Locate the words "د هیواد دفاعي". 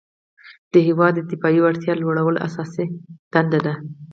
0.73-1.59